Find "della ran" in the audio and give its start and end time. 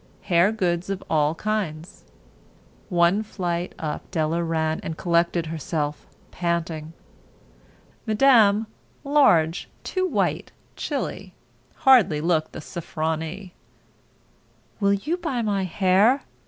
4.09-4.79